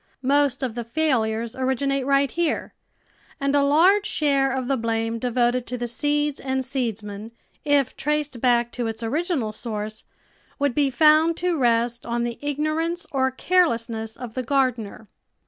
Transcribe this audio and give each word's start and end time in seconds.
Most 0.23 0.63
of 0.63 0.73
the 0.73 0.83
failures 0.83 1.55
originate 1.55 2.07
right 2.07 2.31
here, 2.31 2.73
and 3.39 3.53
a 3.53 3.61
large 3.61 4.07
share 4.07 4.51
of 4.51 4.67
the 4.67 4.75
blame 4.75 5.19
devoted 5.19 5.67
to 5.67 5.77
the 5.77 5.87
seeds 5.87 6.39
and 6.39 6.65
seedsman, 6.65 7.29
if 7.63 7.95
traced 7.95 8.41
back 8.41 8.71
to 8.71 8.87
its 8.87 9.03
original 9.03 9.53
source, 9.53 10.03
would 10.57 10.73
be 10.73 10.89
found 10.89 11.37
to 11.37 11.55
rest 11.55 12.03
on 12.03 12.23
the 12.23 12.39
ig 12.41 12.57
norance 12.57 13.05
or 13.11 13.29
carelessnes 13.31 14.17
of 14.17 14.33
the 14.33 14.41
gardener. 14.41 15.07